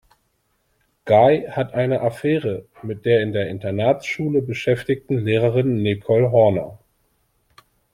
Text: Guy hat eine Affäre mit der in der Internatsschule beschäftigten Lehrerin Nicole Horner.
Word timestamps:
Guy 1.05 1.45
hat 1.51 1.75
eine 1.75 2.01
Affäre 2.01 2.65
mit 2.81 3.05
der 3.05 3.21
in 3.21 3.33
der 3.33 3.49
Internatsschule 3.49 4.41
beschäftigten 4.41 5.19
Lehrerin 5.23 5.79
Nicole 5.83 6.31
Horner. 6.31 6.79